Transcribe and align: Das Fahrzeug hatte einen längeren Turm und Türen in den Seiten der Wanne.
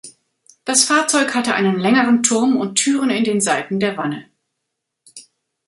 Das 0.65 0.83
Fahrzeug 0.83 1.35
hatte 1.35 1.53
einen 1.53 1.77
längeren 1.79 2.23
Turm 2.23 2.57
und 2.57 2.73
Türen 2.73 3.11
in 3.11 3.23
den 3.23 3.39
Seiten 3.39 3.79
der 3.79 3.97
Wanne. 3.97 4.25